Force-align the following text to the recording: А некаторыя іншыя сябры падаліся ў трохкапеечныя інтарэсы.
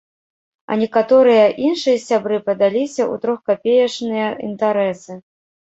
А 0.69 0.77
некаторыя 0.83 1.43
іншыя 1.67 1.97
сябры 2.07 2.41
падаліся 2.49 3.03
ў 3.05 3.25
трохкапеечныя 3.27 4.27
інтарэсы. 4.51 5.23